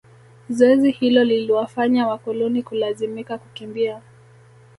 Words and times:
Zoezi 0.49 0.91
hilo 0.91 1.23
liliwafanya 1.23 2.07
wakoloni 2.07 2.63
kulazimika 2.63 3.37
kukimbia 3.37 4.01